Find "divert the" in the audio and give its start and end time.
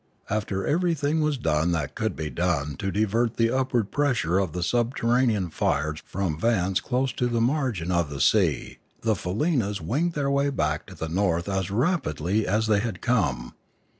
2.89-3.51